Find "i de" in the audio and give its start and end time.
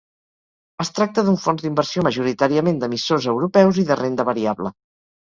3.85-4.03